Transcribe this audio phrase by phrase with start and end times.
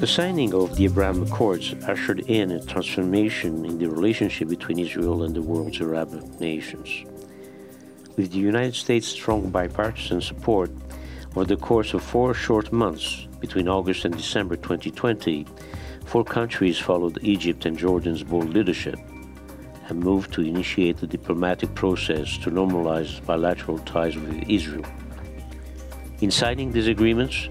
[0.00, 5.24] The signing of the Abraham Accords ushered in a transformation in the relationship between Israel
[5.24, 7.04] and the world's Arab nations.
[8.16, 10.70] With the United States' strong bipartisan support,
[11.36, 15.46] over the course of four short months between August and December 2020,
[16.06, 18.98] four countries followed Egypt and Jordan's bold leadership
[19.90, 24.86] and moved to initiate the diplomatic process to normalize bilateral ties with Israel.
[26.22, 27.50] In signing these agreements,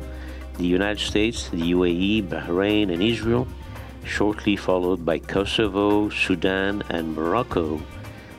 [0.59, 3.47] the United States, the UAE, Bahrain, and Israel,
[4.03, 7.81] shortly followed by Kosovo, Sudan, and Morocco,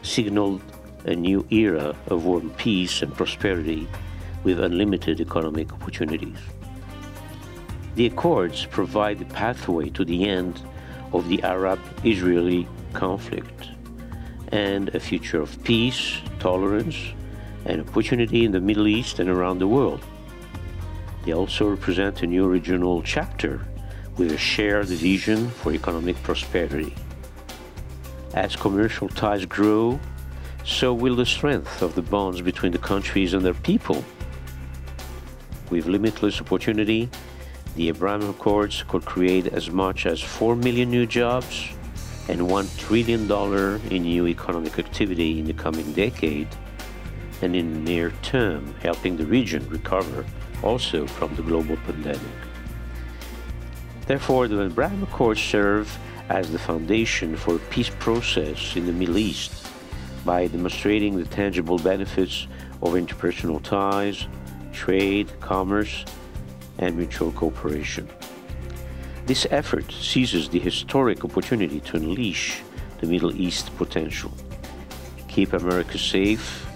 [0.03, 0.61] signaled
[1.07, 3.89] a new era of world peace and prosperity
[4.45, 6.37] with unlimited economic opportunities.
[7.95, 10.61] The Accords provide the pathway to the end
[11.15, 13.69] of the Arab Israeli conflict
[14.53, 16.99] and a future of peace, tolerance,
[17.65, 20.05] and opportunity in the Middle East and around the world.
[21.31, 23.65] They also represent a new regional chapter
[24.17, 26.93] with a shared vision for economic prosperity.
[28.35, 30.01] As commercial ties grow,
[30.65, 34.05] so will the strength of the bonds between the countries and their people.
[35.71, 37.09] With limitless opportunity,
[37.77, 41.69] the Abraham Accords could create as much as 4 million new jobs
[42.29, 43.31] and $1 trillion
[43.93, 46.49] in new economic activity in the coming decade,
[47.41, 50.27] and in the near term, helping the region recover
[50.63, 52.21] also from the global pandemic.
[54.07, 55.97] Therefore, the Abraham Accords serve
[56.29, 59.67] as the foundation for a peace process in the Middle East
[60.25, 62.47] by demonstrating the tangible benefits
[62.83, 64.27] of interpersonal ties,
[64.73, 66.05] trade, commerce,
[66.79, 68.09] and mutual cooperation.
[69.27, 72.63] This effort seizes the historic opportunity to unleash
[73.01, 74.33] the Middle East potential,
[75.29, 76.67] keep America safe,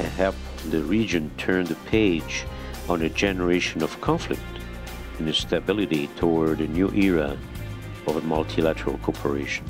[0.00, 0.34] and help
[0.70, 2.44] the region turn the page
[2.88, 4.42] on a generation of conflict
[5.18, 7.36] and stability toward a new era
[8.06, 9.64] of multilateral cooperation.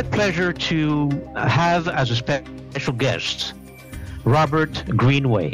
[0.00, 3.52] Great pleasure to have as a special guest
[4.24, 5.52] Robert Greenway.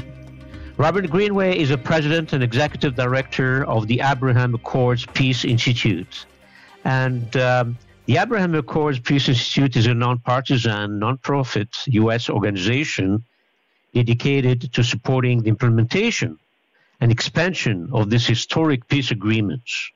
[0.76, 6.26] Robert Greenway is a president and executive director of the Abraham Accords Peace Institute.
[6.84, 12.30] And um, the Abraham Accords Peace Institute is a nonpartisan, nonprofit U.S.
[12.30, 13.24] organization
[13.94, 16.38] dedicated to supporting the implementation
[17.00, 19.91] and expansion of these historic peace agreements.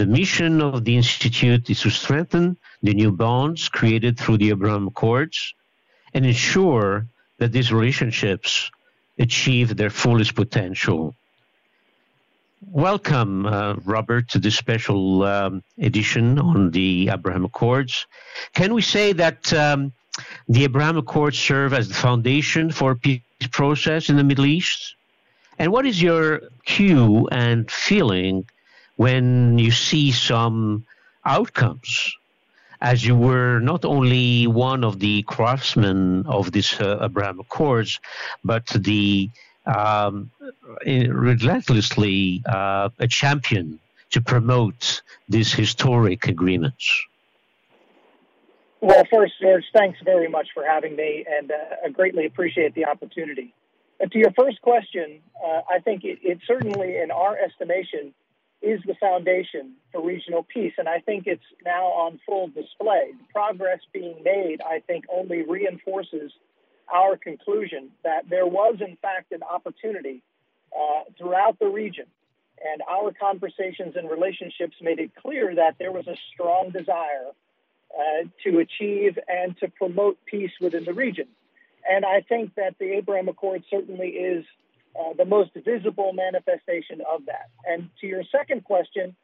[0.00, 4.86] The mission of the Institute is to strengthen the new bonds created through the Abraham
[4.86, 5.52] Accords
[6.14, 7.06] and ensure
[7.36, 8.70] that these relationships
[9.18, 11.14] achieve their fullest potential.
[12.72, 18.06] Welcome, uh, Robert, to this special um, edition on the Abraham Accords.
[18.54, 19.92] Can we say that um,
[20.48, 23.20] the Abraham Accords serve as the foundation for peace
[23.50, 24.94] process in the Middle East?
[25.58, 28.46] And what is your cue and feeling
[29.00, 30.84] when you see some
[31.24, 32.14] outcomes
[32.82, 37.98] as you were not only one of the craftsmen of this uh, Abraham Accords,
[38.44, 39.30] but the
[39.64, 40.30] um,
[40.84, 43.80] relentlessly uh, a champion
[44.10, 45.00] to promote
[45.30, 46.84] these historic agreements.
[48.82, 52.84] Well, first, George, thanks very much for having me, and uh, I greatly appreciate the
[52.84, 53.54] opportunity.
[54.12, 58.12] To your first question, uh, I think it, it certainly, in our estimation,
[58.62, 60.74] is the foundation for regional peace.
[60.78, 63.12] And I think it's now on full display.
[63.18, 66.32] The progress being made, I think, only reinforces
[66.92, 70.22] our conclusion that there was, in fact, an opportunity
[70.78, 72.06] uh, throughout the region.
[72.62, 77.30] And our conversations and relationships made it clear that there was a strong desire
[77.98, 81.26] uh, to achieve and to promote peace within the region.
[81.88, 84.44] And I think that the Abraham Accord certainly is
[84.98, 87.48] uh, the most visible manifestation of that.
[87.66, 89.16] And to your second question,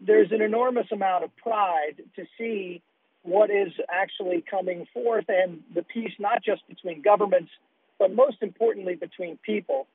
[0.00, 2.82] there's an enormous amount of pride to see
[3.22, 7.50] what is actually coming forth and the peace not just between governments,
[7.98, 9.86] but most importantly between people.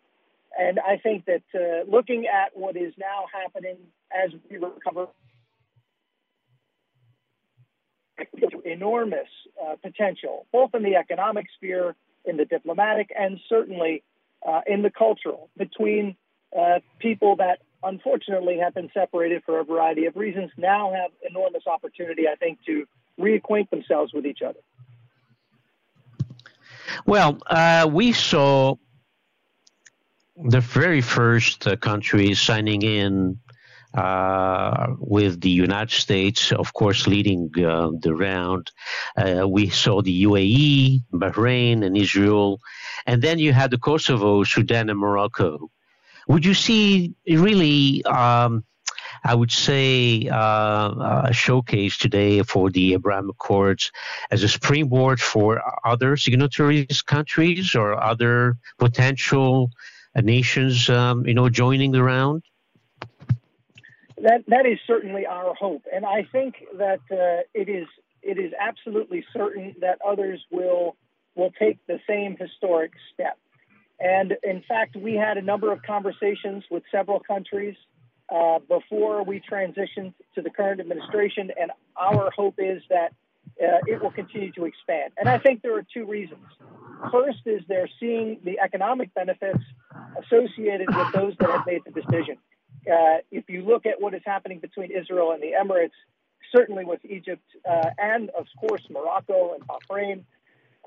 [0.57, 3.77] And I think that uh, looking at what is now happening
[4.11, 5.07] as we recover,
[8.65, 9.27] enormous
[9.63, 11.95] uh, potential, both in the economic sphere,
[12.25, 14.03] in the diplomatic, and certainly
[14.47, 16.15] uh, in the cultural, between
[16.57, 21.63] uh, people that unfortunately have been separated for a variety of reasons, now have enormous
[21.67, 22.85] opportunity, I think, to
[23.19, 24.59] reacquaint themselves with each other.
[27.05, 28.75] Well, uh, we saw
[30.35, 33.39] the very first uh, country signing in
[33.93, 38.71] uh, with the United States, of course, leading uh, the round.
[39.17, 42.59] Uh, we saw the UAE, Bahrain, and Israel.
[43.07, 45.71] And then you had the Kosovo, Sudan, and Morocco.
[46.27, 48.63] Would you see really, um,
[49.23, 53.91] I would say, uh, a showcase today for the Abraham Accords
[54.29, 59.71] as a springboard for other signatories countries or other potential
[60.15, 62.43] nations, um, you know, joining the round?
[64.21, 67.87] That that is certainly our hope, and I think that uh, it is
[68.21, 70.97] it is absolutely certain that others will
[71.35, 73.37] will take the same historic step.
[73.99, 77.75] And in fact, we had a number of conversations with several countries
[78.33, 83.13] uh, before we transitioned to the current administration, and our hope is that
[83.61, 85.11] uh, it will continue to expand.
[85.17, 86.45] And I think there are two reasons.
[87.11, 89.63] First is they're seeing the economic benefits
[90.23, 92.37] associated with those that have made the decision.
[92.87, 95.97] Uh, if you look at what is happening between Israel and the Emirates,
[96.55, 100.23] certainly with Egypt uh, and, of course, Morocco and Bahrain,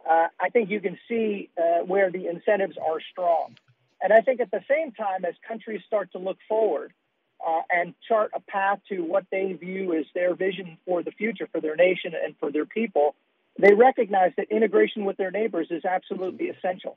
[0.09, 3.56] uh, I think you can see uh, where the incentives are strong.
[4.00, 6.93] And I think at the same time, as countries start to look forward
[7.47, 11.49] uh, and chart a path to what they view as their vision for the future
[11.53, 13.15] for their nation and for their people,
[13.59, 16.97] they recognize that integration with their neighbors is absolutely essential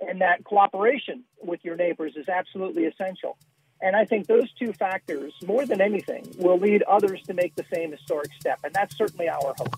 [0.00, 3.36] and that cooperation with your neighbors is absolutely essential.
[3.84, 7.66] And I think those two factors, more than anything, will lead others to make the
[7.70, 8.58] same historic step.
[8.64, 9.76] And that's certainly our hope.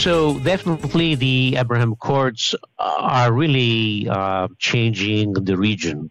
[0.00, 6.10] So definitely the Abraham Accords are really uh, changing the region.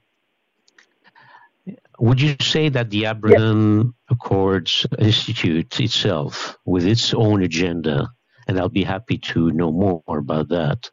[1.98, 8.08] Would you say that the Abraham Accords Institute itself, with its own agenda,
[8.48, 10.91] and I'll be happy to know more about that,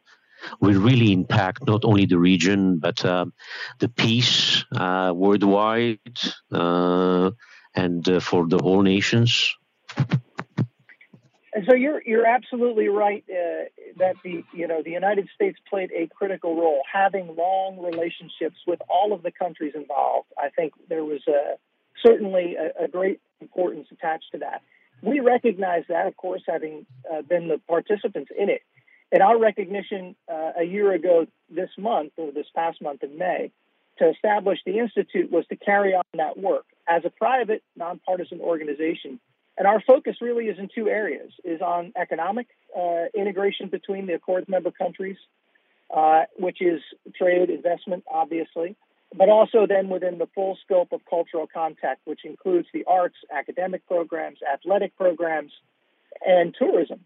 [0.59, 3.25] will really impact not only the region but uh,
[3.77, 6.17] the peace uh, worldwide
[6.51, 7.29] uh,
[7.75, 9.53] and uh, for the whole nations.
[11.57, 13.65] And so you're you're absolutely right uh,
[13.97, 18.79] that the you know the United States played a critical role, having long relationships with
[18.87, 20.27] all of the countries involved.
[20.37, 21.55] I think there was a,
[22.05, 24.61] certainly a, a great importance attached to that.
[25.01, 28.61] We recognize that, of course, having uh, been the participants in it.
[29.11, 33.49] And our recognition uh, a year ago this month, or this past month in May,
[33.97, 39.19] to establish the Institute was to carry on that work as a private, nonpartisan organization
[39.57, 42.47] and our focus really is in two areas: is on economic
[42.77, 45.17] uh, integration between the Accords member countries,
[45.95, 46.81] uh, which is
[47.15, 48.75] trade, investment, obviously,
[49.15, 53.85] but also then within the full scope of cultural contact, which includes the arts, academic
[53.87, 55.51] programs, athletic programs,
[56.25, 56.99] and tourism,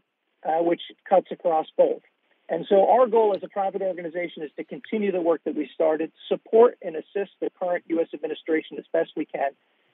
[0.46, 2.02] uh, which cuts across both.
[2.50, 5.70] And so our goal as a private organization is to continue the work that we
[5.74, 8.08] started, support and assist the current U.S.
[8.14, 9.52] administration as best we can,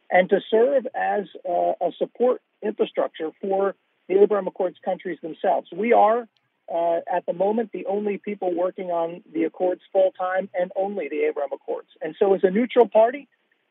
[0.10, 3.76] and to serve as a, a support infrastructure for
[4.08, 5.68] the Abraham Accords countries themselves.
[5.76, 6.28] We are,
[6.74, 11.10] uh, at the moment, the only people working on the Accords full time and only
[11.10, 11.90] the Abraham Accords.
[12.02, 13.28] And so, as a neutral party,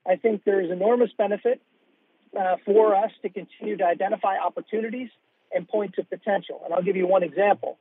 [0.06, 1.60] I think there is enormous benefit
[2.38, 5.08] uh, for us to continue to identify opportunities
[5.54, 6.60] and point to potential.
[6.64, 7.78] And I'll give you one example.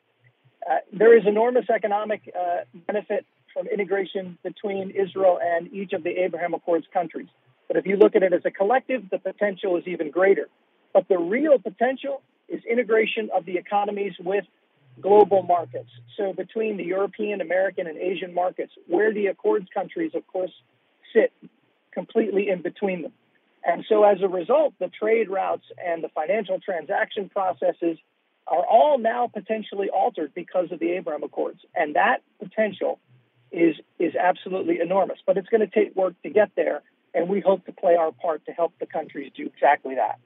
[0.69, 6.09] Uh, there is enormous economic uh, benefit from integration between Israel and each of the
[6.09, 7.27] Abraham Accords countries.
[7.67, 10.47] But if you look at it as a collective, the potential is even greater.
[10.93, 14.45] But the real potential is integration of the economies with
[15.01, 15.89] global markets.
[16.15, 20.51] So between the European, American, and Asian markets, where the Accords countries, of course,
[21.13, 21.33] sit
[21.91, 23.11] completely in between them.
[23.65, 27.97] And so as a result, the trade routes and the financial transaction processes
[28.47, 31.59] are all now potentially altered because of the Abraham Accords.
[31.73, 32.99] And that potential
[33.51, 35.17] is, is absolutely enormous.
[35.25, 36.83] But it's going to take work to get there
[37.15, 40.19] and we hope to play our part to help the countries do exactly that.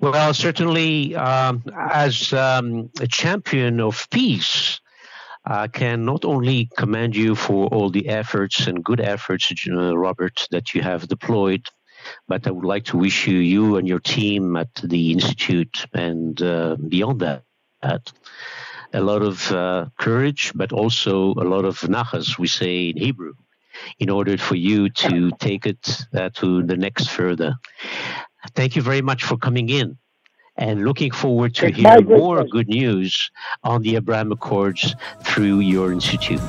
[0.00, 4.80] Well, certainly, um, as um, a champion of peace,
[5.44, 10.48] I can not only commend you for all the efforts and good efforts, uh, Robert,
[10.50, 11.66] that you have deployed,
[12.26, 16.40] but I would like to wish you, you and your team at the Institute and
[16.40, 18.12] uh, beyond that,
[18.92, 23.34] a lot of uh, courage, but also a lot of nachas, we say in Hebrew,
[23.98, 27.54] in order for you to take it uh, to the next further.
[28.54, 29.98] Thank you very much for coming in
[30.56, 33.30] and looking forward to hearing more good news
[33.64, 36.40] on the Abraham Accords through your institute.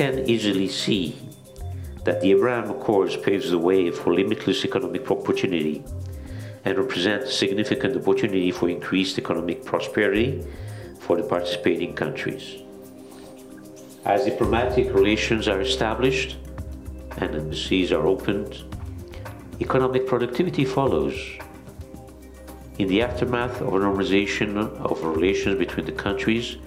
[0.00, 1.16] Easily see
[2.04, 5.82] that the Abraham Accords paves the way for limitless economic opportunity
[6.64, 10.44] and represent a significant opportunity for increased economic prosperity
[11.00, 12.62] for the participating countries.
[14.04, 16.36] As diplomatic relations are established
[17.18, 18.62] and embassies are opened,
[19.60, 21.14] economic productivity follows.
[22.78, 26.58] In the aftermath of a normalization of relations between the countries,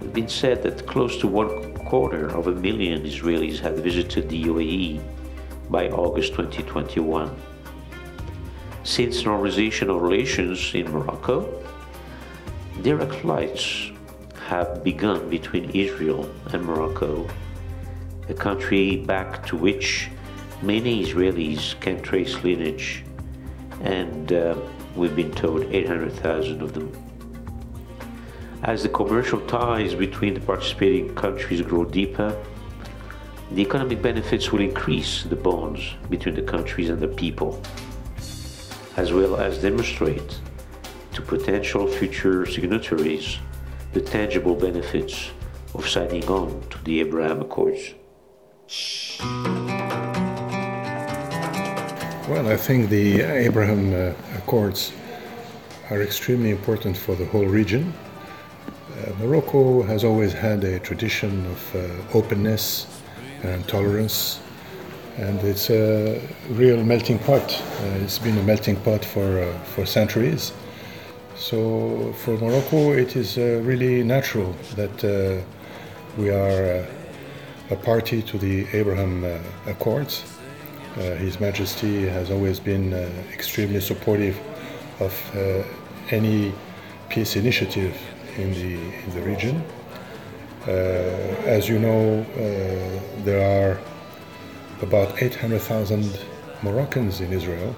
[0.00, 4.44] it's been said that close to one quarter of a million Israelis had visited the
[4.44, 5.00] UAE
[5.70, 7.34] by August 2021.
[8.84, 11.48] Since normalization of relations in Morocco,
[12.82, 13.90] direct flights
[14.48, 17.26] have begun between Israel and Morocco,
[18.28, 20.10] a country back to which
[20.60, 23.02] many Israelis can trace lineage,
[23.80, 24.54] and uh,
[24.94, 27.07] we've been told 800,000 of them
[28.68, 32.36] as the commercial ties between the participating countries grow deeper,
[33.50, 37.62] The economic benefits will increase the bonds between the countries and the people,
[38.98, 40.38] as well as demonstrate
[41.14, 43.38] to potential future signatories
[43.94, 45.30] the tangible benefits
[45.74, 47.94] of signing on to the Abraham Accords.
[52.28, 54.92] Well, I think the Abraham uh, Accords
[55.88, 57.94] are extremely important for the whole region.
[58.98, 62.86] Uh, Morocco has always had a tradition of uh, openness
[63.44, 64.40] and tolerance,
[65.16, 67.52] and it's a real melting pot.
[67.52, 70.52] Uh, it's been a melting pot for, uh, for centuries.
[71.36, 75.44] So for Morocco, it is uh, really natural that
[76.16, 76.84] we are
[77.70, 79.24] a party to the Abraham
[79.66, 80.24] Accords.
[80.96, 82.92] His Majesty has always been
[83.32, 84.36] extremely supportive
[84.98, 85.14] of
[86.10, 86.52] any
[87.08, 87.96] peace initiative
[88.38, 89.62] in the, in the region.
[90.66, 90.70] Uh,
[91.46, 93.78] as you know, uh, there are
[94.82, 96.18] about 800,000
[96.62, 97.74] Moroccans in Israel.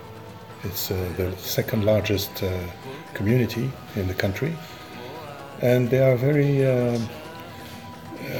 [0.64, 2.50] It's uh, the second largest uh,
[3.14, 4.54] community in the country.
[5.62, 6.98] And they are very uh,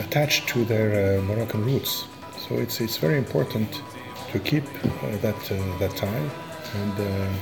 [0.05, 2.05] attached to their uh, Moroccan roots.
[2.49, 3.83] So it's, it's very important
[4.33, 4.65] to keep
[5.23, 5.39] that,
[5.79, 6.31] that tie.
[6.83, 7.37] And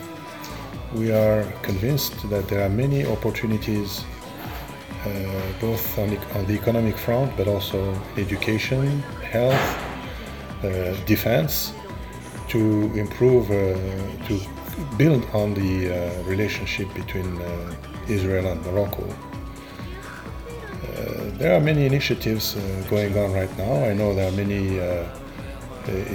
[0.94, 4.17] we are convinced that there are many opportunities uh,
[5.60, 9.60] both on the, on the, economic front but also education, health,
[10.64, 11.72] uh, defense
[12.48, 13.74] to improve, uh,
[14.26, 14.40] to
[14.96, 17.74] build on the uh, relationship between uh,
[18.08, 19.04] Israel and Morocco.
[19.04, 19.08] Uh,
[21.38, 22.56] there are many initiatives
[22.90, 23.84] going on right now.
[23.84, 24.78] I know there are many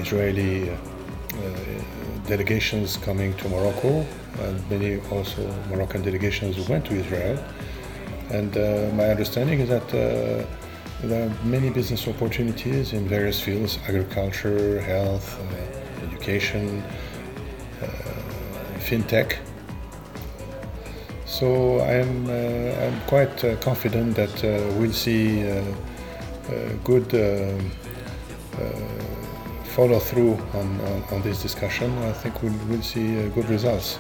[0.02, 0.70] Israeli
[2.28, 4.06] delegations coming to Morocco
[4.42, 7.38] and many also Moroccan delegations who went to Israel.
[8.32, 10.46] And uh, my understanding is that uh,
[11.04, 16.82] there are many business opportunities in various fields agriculture, health, uh, education,
[17.82, 17.88] uh,
[18.80, 19.38] fintech.
[21.26, 24.44] So I'm, uh, I'm quite uh, confident that
[24.78, 25.44] we'll see
[26.84, 27.10] good
[29.76, 31.92] follow through on, on, on, this discussion.
[32.04, 33.98] I think we'll, we'll see good results.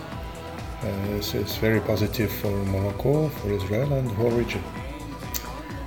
[0.83, 4.61] Uh, so it's very positive for Morocco, for Israel, and the whole region.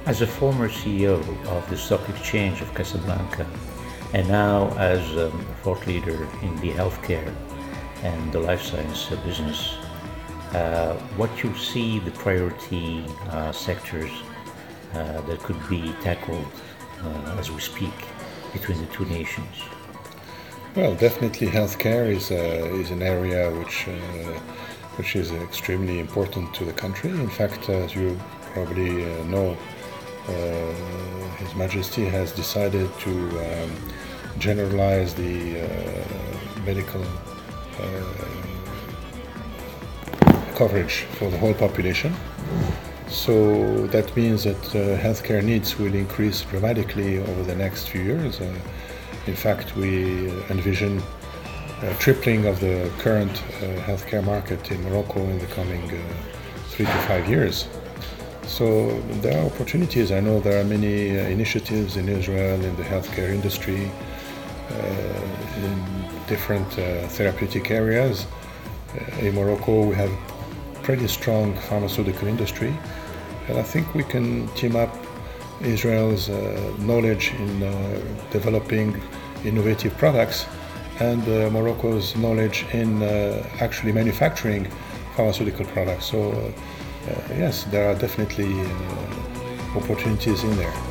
[0.07, 3.47] As a former CEO of the Stock Exchange of Casablanca,
[4.15, 5.31] and now as a
[5.63, 7.31] thought leader in the healthcare
[8.05, 9.75] and the life science business,
[10.55, 14.11] uh, what you see the priority uh, sectors
[14.95, 16.47] uh, that could be tackled
[17.03, 17.93] uh, as we speak
[18.55, 19.57] between the two nations?
[20.75, 23.89] Well, definitely healthcare is, uh, is an area which
[24.97, 27.11] which is extremely important to the country.
[27.11, 28.19] In fact, as you
[28.53, 29.57] probably uh, know,
[30.29, 30.33] uh,
[31.37, 33.71] His Majesty has decided to um,
[34.39, 37.05] generalize the uh, medical
[40.57, 42.13] coverage for the whole population.
[43.09, 48.41] So that means that uh, healthcare needs will increase dramatically over the next few years.
[48.41, 48.53] Uh,
[49.27, 51.03] in fact, we envision
[51.99, 55.99] tripling of the current uh, healthcare market in Morocco in the coming uh,
[56.69, 57.69] three to five years.
[58.47, 60.11] So there are opportunities.
[60.11, 63.91] I know there are many uh, initiatives in Israel in the healthcare industry,
[65.57, 65.75] in
[66.27, 66.69] different
[67.17, 68.27] therapeutic areas.
[69.21, 70.11] in Morocco, we have
[70.83, 72.73] pretty strong pharmaceutical industry,
[73.49, 74.95] and I think we can team up
[75.63, 79.01] Israel's uh, knowledge in uh, developing
[79.45, 80.47] innovative products
[81.01, 84.67] and uh, Morocco's knowledge in uh, actually manufacturing
[85.15, 86.07] pharmaceutical products.
[86.07, 86.53] So, uh,
[87.31, 88.53] yes, there are definitely
[89.75, 90.86] opportunities in there.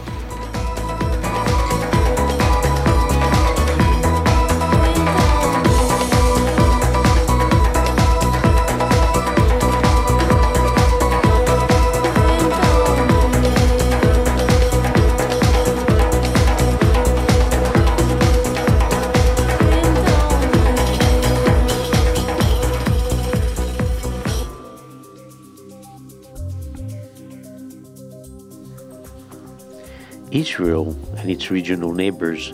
[30.55, 32.53] Israel and its regional neighbors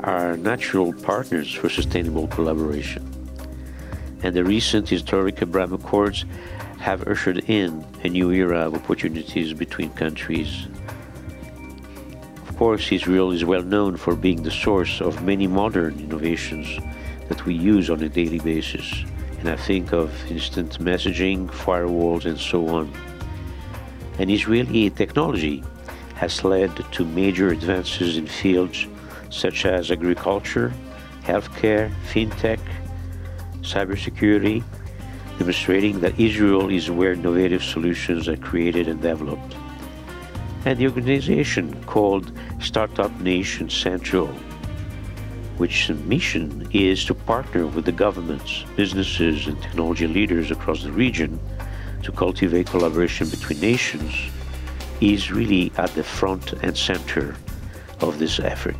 [0.00, 3.02] are natural partners for sustainable collaboration.
[4.22, 6.26] And the recent historic Abraham Accords
[6.80, 10.66] have ushered in a new era of opportunities between countries.
[12.46, 16.68] Of course, Israel is well known for being the source of many modern innovations
[17.30, 18.86] that we use on a daily basis.
[19.38, 22.92] And I think of instant messaging, firewalls, and so on.
[24.18, 25.64] And Israeli technology
[26.20, 28.86] has led to major advances in fields
[29.30, 30.70] such as agriculture,
[31.22, 32.60] healthcare, fintech,
[33.62, 34.62] cybersecurity,
[35.38, 39.56] demonstrating that Israel is where innovative solutions are created and developed.
[40.66, 44.26] And the organization called Startup Nation Central,
[45.56, 51.40] which mission is to partner with the governments, businesses, and technology leaders across the region
[52.02, 54.14] to cultivate collaboration between nations,
[55.00, 57.34] is really at the front and center
[58.00, 58.76] of this effort.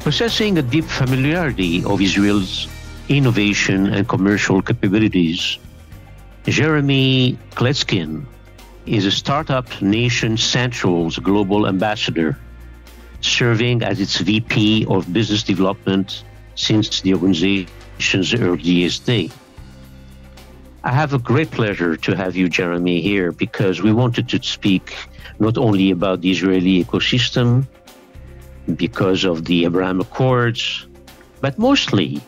[0.00, 2.66] Possessing a deep familiarity of Israel's
[3.10, 5.58] innovation and commercial capabilities,
[6.46, 8.24] Jeremy Kletzkine
[8.86, 12.38] is a Startup Nation Central's global ambassador,
[13.20, 19.30] serving as its VP of Business Development since the organization's earliest day.
[20.84, 24.96] I have a great pleasure to have you, Jeremy, here because we wanted to speak
[25.38, 27.66] not only about the Israeli ecosystem,
[28.76, 30.86] because of the Abraham Accords,
[31.40, 32.20] but mostly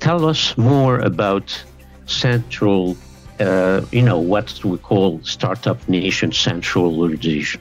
[0.00, 1.64] tell us more about
[2.06, 2.96] Central,
[3.40, 7.60] uh, you know, what we call Startup Nation Central organization.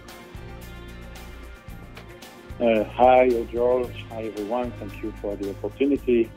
[2.63, 4.05] Uh, hi, George.
[4.07, 4.71] Hi, everyone.
[4.79, 6.31] Thank you for the opportunity.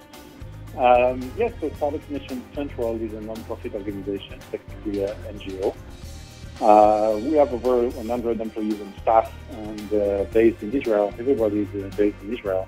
[0.77, 5.77] Um, yes, so Startup Nation Central is a non-profit organization, technically an NGO.
[6.61, 11.15] Uh, we have over 100 employees and staff and uh, based in Israel.
[11.17, 12.67] Everybody is uh, based in Israel.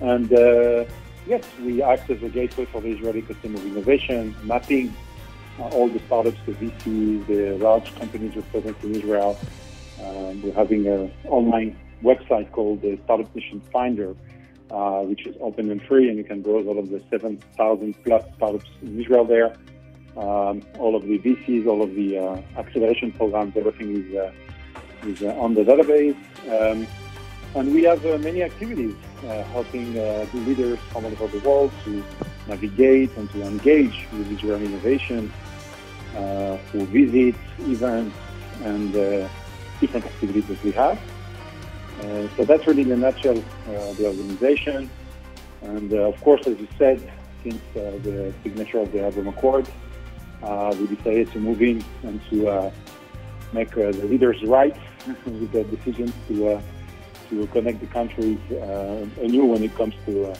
[0.00, 0.86] And uh,
[1.26, 4.96] yes, we act as a gateway for the Israeli ecosystem of innovation, mapping
[5.58, 9.38] uh, all the startups, the VCs, the large companies represented in Israel.
[10.02, 14.14] Um, we're having an online website called the Startup Nation Finder,
[14.70, 18.24] uh, which is open and free, and you can browse all of the 7,000 plus
[18.36, 19.56] startups in Israel there
[20.16, 24.32] um, all of the VCs, all of the uh, acceleration programs, everything is, uh,
[25.06, 26.16] is uh, on the database.
[26.48, 26.86] Um,
[27.54, 31.72] and we have uh, many activities uh, helping the leaders from all over the world
[31.84, 32.04] to
[32.48, 35.32] navigate and to engage with Israeli innovation
[36.70, 38.16] through visits, events,
[38.62, 38.92] and
[39.80, 40.98] different activities that we have.
[42.36, 44.90] So that's really in a nutshell the organization.
[45.62, 47.00] And of course, as you said,
[47.42, 49.66] since the signature of the Abraham Accord,
[50.42, 52.70] uh, we decided to move in and to uh,
[53.52, 54.76] make uh, the leaders right
[55.26, 56.60] with the decision to uh,
[57.30, 60.36] to connect the countries uh, anew when it comes to uh,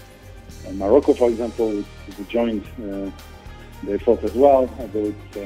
[0.75, 5.37] Morocco, for example, we joined the effort as well, although it's,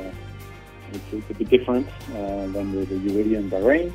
[0.92, 3.92] it's, it's, a bit different than the, the UAE and Bahrain.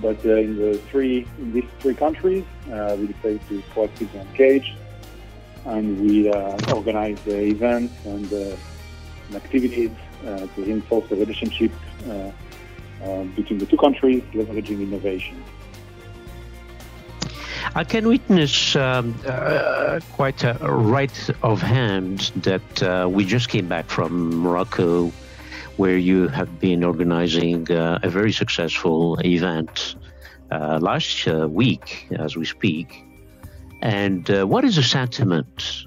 [0.00, 4.74] But in the three in these three countries, we decided to proactively engage,
[5.64, 6.30] and we
[6.72, 8.56] organized the events and
[9.34, 9.90] activities
[10.26, 11.72] uh, to reinforce the relationship
[12.08, 12.30] uh,
[13.02, 15.42] uh, between the two countries, leveraging innovation.
[17.74, 23.66] I can witness um, uh, quite a right of hand that uh, we just came
[23.66, 25.10] back from Morocco,
[25.82, 29.96] where you have been organizing uh, a very successful event
[30.88, 31.26] last
[31.60, 31.84] week
[32.24, 32.88] as we speak.
[33.98, 35.86] And what is the sentiment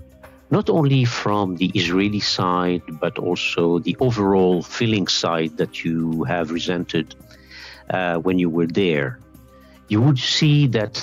[0.51, 6.51] not only from the Israeli side, but also the overall feeling side that you have
[6.51, 7.15] resented
[7.89, 9.19] uh, when you were there.
[9.87, 10.93] You would see that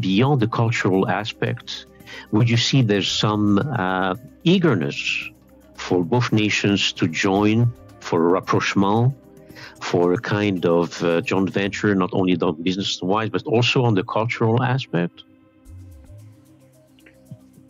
[0.00, 1.86] beyond the cultural aspect,
[2.32, 4.14] would you see there's some uh,
[4.44, 4.98] eagerness
[5.74, 9.14] for both nations to join for a rapprochement,
[9.80, 13.94] for a kind of uh, joint venture, not only on business wise, but also on
[13.94, 15.22] the cultural aspect?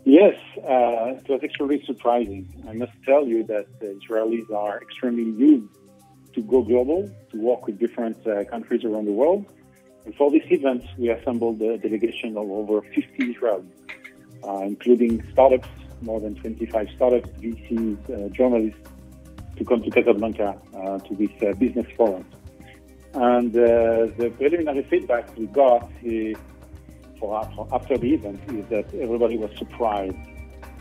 [0.05, 2.43] Yes, uh, it was extremely surprising.
[2.69, 5.73] I must tell you that Israelis are extremely used
[6.35, 9.47] to go global, to work with different uh, countries around the world.
[10.05, 13.65] And for this event, we assembled a delegation of over 50 Israelis,
[14.43, 15.69] uh, including startups,
[16.01, 18.81] more than 25 startups, VCs, uh, journalists,
[19.63, 22.25] to come to Casablanca uh, to this uh, business forum.
[23.15, 25.91] And the preliminary feedback we got
[27.23, 30.17] for, for after the event is that everybody was surprised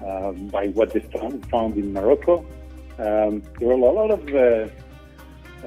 [0.06, 2.46] um, by what they found, found in Morocco.
[2.98, 4.68] Um, there were a lot of uh,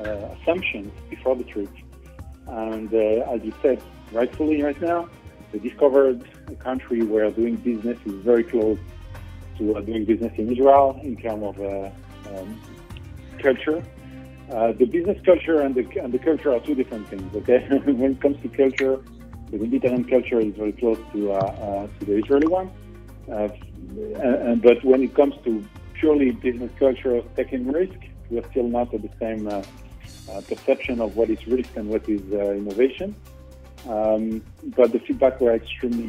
[0.01, 1.71] uh, assumptions before the trip,
[2.49, 3.81] and uh, as you said,
[4.13, 5.09] rightfully right now,
[5.53, 8.79] they discovered a country where doing business is very close
[9.59, 11.91] to uh, doing business in Israel in terms of uh,
[12.37, 12.61] um,
[13.47, 13.79] culture.
[14.51, 17.29] Uh, the business culture and the, and the culture are two different things.
[17.41, 17.61] Okay,
[18.03, 18.97] when it comes to culture,
[19.51, 22.69] the Mediterranean culture is very close to uh, uh, to the Israeli one.
[23.31, 23.49] Uh,
[24.49, 25.65] and, but when it comes to
[26.05, 27.99] purely business culture of taking risk.
[28.29, 29.63] We're still not at the same uh,
[30.31, 33.15] uh, perception of what is risk and what is innovation.
[33.89, 34.43] Um,
[34.77, 36.09] but the feedback were extremely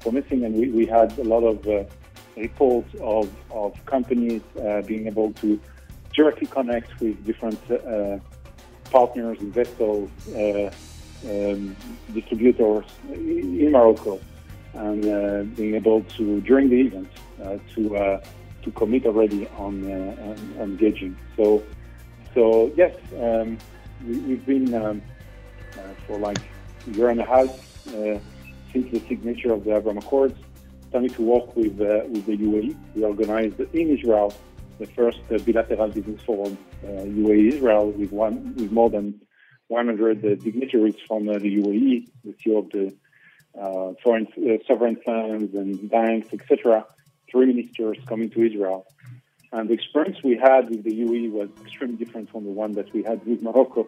[0.00, 1.88] promising, and we, we had a lot of
[2.36, 4.42] reports of, of companies
[4.86, 5.60] being able to
[6.16, 7.60] directly connect with different
[8.90, 10.08] partners, investors,
[11.28, 11.76] um,
[12.14, 14.18] distributors in Morocco,
[14.74, 15.02] and
[15.56, 17.10] being able to, during the event,
[17.74, 18.20] to
[18.62, 21.16] to commit already on, on engaging.
[21.36, 21.62] So
[22.36, 23.56] so yes, um,
[24.06, 25.00] we, have been um,
[25.72, 26.38] uh, for like
[26.86, 27.48] a year and a half
[27.94, 28.18] uh,
[28.72, 30.38] since the signature of the Abraham Accords,
[30.90, 32.76] starting to work with uh, with the UAE.
[32.94, 34.34] We organized in Israel
[34.78, 39.20] the first uh, bilateral business forum, UAE uh, Israel, with one with more than
[39.68, 42.94] 100 uh, dignitaries from the UAE, the CEO of the
[44.02, 44.26] foreign
[44.66, 46.84] sovereign funds and banks, etc.
[47.30, 48.86] Three ministers coming to Israel
[49.52, 52.92] and the experience we had with the UAE was extremely different from the one that
[52.92, 53.86] we had with Morocco,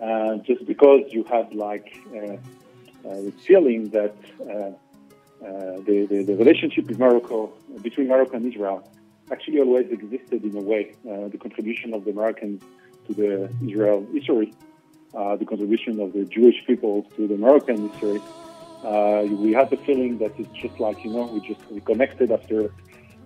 [0.00, 2.36] uh, just because you had like uh, uh,
[3.26, 4.70] the feeling that uh,
[5.44, 8.86] uh, the, the, the, relationship with Morocco, between Morocco and Israel,
[9.30, 10.94] actually always existed in a way.
[11.08, 12.62] Uh, the contribution of the Americans
[13.06, 14.52] to the Israel history,
[15.12, 18.20] the contribution of the Jewish people to the American history.
[19.44, 22.70] we had the feeling that it's just like, you know, we just reconnected after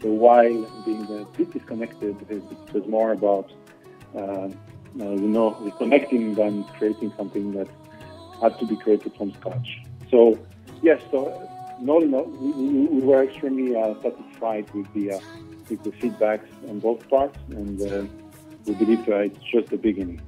[0.05, 3.53] a while being a bit disconnected, it was more about,
[4.15, 4.49] uh, uh,
[4.97, 7.69] you know, reconnecting than creating something that
[8.41, 9.81] had to be created from scratch.
[10.11, 10.39] So,
[10.83, 11.49] yes, so
[11.81, 15.21] no, no, we, we were extremely uh, satisfied with the,
[15.65, 18.05] uh, with the feedbacks on both parts, and uh,
[18.67, 20.21] we believe that it's just the beginning.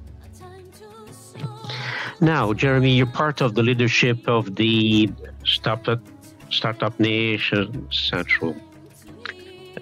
[2.19, 5.11] Now, Jeremy, you're part of the leadership of the
[5.45, 5.99] Startup,
[6.49, 8.55] Startup Nation Central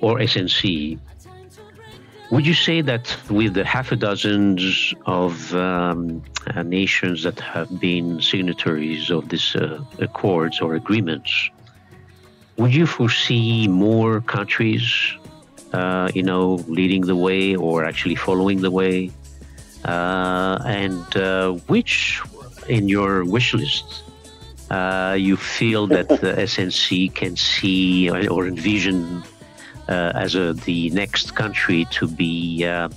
[0.01, 0.99] or SNC,
[2.31, 4.57] would you say that with the half a dozen
[5.05, 11.49] of um, uh, nations that have been signatories of these uh, accords or agreements,
[12.57, 14.83] would you foresee more countries,
[15.75, 16.43] uh, you know,
[16.79, 19.11] leading the way or actually following the way?
[19.83, 22.21] Uh, and uh, which
[22.67, 24.03] in your wish list
[24.71, 29.21] uh, you feel that the SNC can see or envision
[29.87, 32.89] uh, as a, the next country to be uh,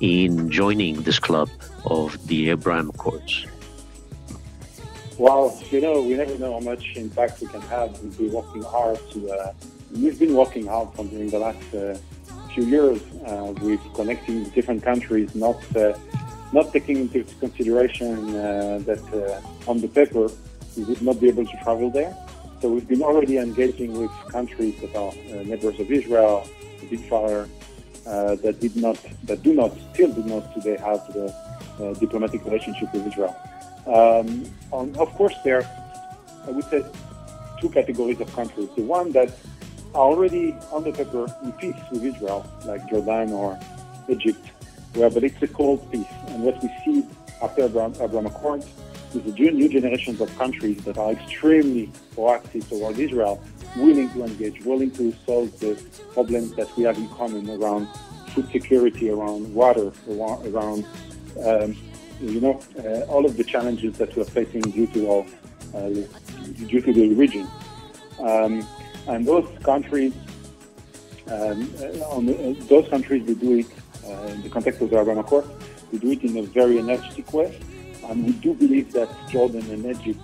[0.00, 1.48] in joining this club
[1.86, 3.46] of the Abraham Accords?
[5.18, 8.00] Well, you know, we never know how much impact we can have.
[8.02, 9.54] We've been working hard to.
[9.92, 11.96] Uh, we've been working hard from during the last uh,
[12.52, 15.96] few years uh, with connecting different countries, not uh,
[16.52, 18.32] not taking into consideration
[18.84, 20.28] that on the paper
[20.76, 22.14] we would not be able to travel there.
[22.60, 26.46] So we've been already engaging with countries that are uh, neighbors of Israel,
[26.90, 31.26] big uh, that did not, that do not, still do not today have the
[31.80, 33.34] uh, diplomatic relationship with Israel.
[33.86, 35.64] Um, on, of course, there,
[36.46, 36.84] I would say,
[37.60, 38.68] two categories of countries.
[38.76, 39.30] The one that
[39.94, 43.58] already on the paper in peace with Israel, like Jordan or
[44.08, 44.44] Egypt,
[44.94, 46.06] where but it's a cold peace.
[46.28, 47.06] And what we see
[47.42, 48.66] after Abraham, Abraham Accords
[49.14, 53.42] is the new generations of countries that are extremely proactive toward Israel,
[53.76, 55.80] willing to engage, willing to solve the
[56.12, 57.88] problems that we have in common around
[58.28, 60.86] food security, around water, around,
[61.44, 61.76] um,
[62.20, 65.26] you know, uh, all of the challenges that we're facing due to our,
[65.74, 65.88] uh,
[66.66, 67.46] due to the region.
[68.20, 68.66] Um,
[69.06, 70.14] and those countries,
[71.28, 73.66] um, uh, on the, uh, those countries, they do it
[74.06, 75.44] uh, in the context of the Abraham Accord,
[75.92, 77.58] We do it in a very energetic way
[78.08, 80.20] and we do believe that Jordan and Egypt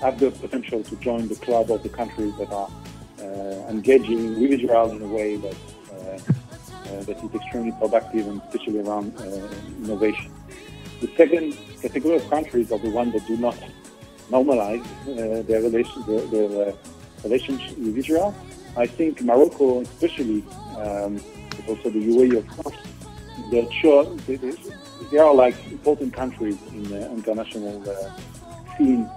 [0.00, 2.70] have the potential to join the club of the countries that are
[3.18, 3.24] uh,
[3.68, 5.56] engaging with Israel in a way that
[5.90, 9.12] uh, uh, that is extremely productive and especially around
[9.82, 10.30] innovation.
[11.00, 13.56] The second category of countries are the ones that do not
[14.30, 14.84] normalize
[15.46, 16.74] their relations, their, their
[17.24, 18.34] relationship with Israel.
[18.76, 20.44] I think Morocco, especially,
[20.76, 21.20] um,
[21.66, 22.76] also the UAE, of course,
[23.50, 24.52] they're sure they, they,
[25.10, 29.08] they are like important countries in the international uh, scene.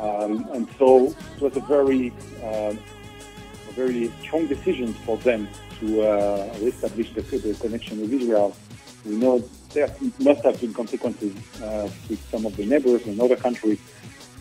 [0.00, 2.12] Um, and so it was a very,
[2.42, 5.48] uh, a very strong decision for them
[5.80, 8.56] to uh, establish the, the, connection with Israel.
[9.04, 9.38] We know
[9.74, 13.78] there must have been consequences uh, with some of the neighbors and other countries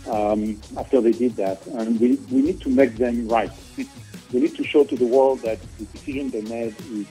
[0.08, 1.66] um, after they did that.
[1.68, 3.52] And we, we need to make them right.
[3.78, 7.08] We need to show to the world that the decision they made is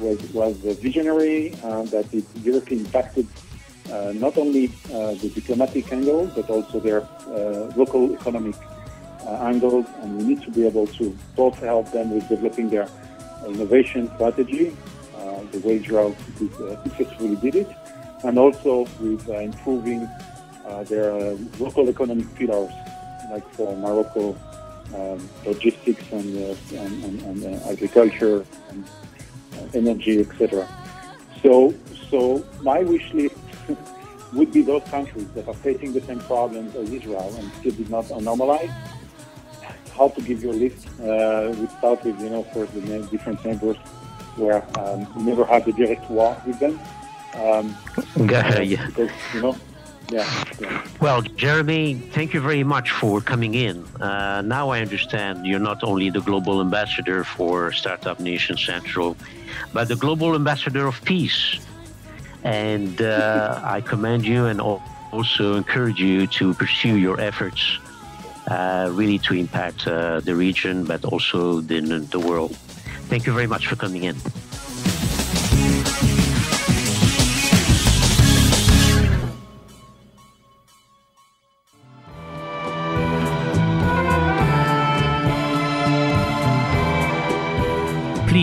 [0.00, 3.26] was, was visionary, uh, that it directly impacted
[3.90, 7.06] uh, not only uh, the diplomatic angle, but also their
[7.76, 8.54] local economic
[9.26, 9.86] angles.
[10.00, 12.88] And we need to be able to both help them with developing their
[13.46, 14.76] innovation strategy,
[15.16, 16.14] uh, the way Israel
[16.84, 17.70] successfully did it,
[18.24, 20.08] and also with improving
[20.84, 21.12] their
[21.58, 22.72] local economic pillars,
[23.30, 24.36] like for Morocco,
[24.94, 28.84] um, logistics and, uh, and, and, and uh, agriculture and
[29.54, 30.66] uh, energy, etc.
[31.42, 31.74] So,
[32.10, 33.36] so my wish list
[34.32, 37.90] would be those countries that are facing the same problems as Israel and still did
[37.90, 38.74] not normalize.
[39.96, 40.86] How to give your list?
[41.00, 43.76] Uh, we start with, you know, first the different neighbors
[44.36, 46.78] where um, we never had a direct war with them.
[47.34, 47.76] Um,
[48.30, 48.86] yeah.
[48.86, 49.56] Because, you know,
[50.10, 50.86] yeah, yeah.
[51.00, 53.84] Well, Jeremy, thank you very much for coming in.
[54.00, 59.16] Uh, now I understand you're not only the global ambassador for Startup Nation Central,
[59.72, 61.60] but the global ambassador of peace.
[62.44, 67.78] And uh, I commend you and also encourage you to pursue your efforts
[68.48, 72.56] uh, really to impact uh, the region, but also the, the world.
[73.08, 74.16] Thank you very much for coming in.